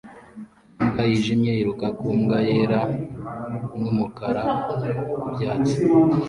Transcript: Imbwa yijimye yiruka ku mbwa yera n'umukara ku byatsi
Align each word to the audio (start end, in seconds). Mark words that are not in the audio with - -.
Imbwa 0.81 1.01
yijimye 1.09 1.51
yiruka 1.57 1.87
ku 1.97 2.05
mbwa 2.19 2.39
yera 2.49 2.81
n'umukara 3.81 4.43
ku 5.21 5.27
byatsi 5.35 5.77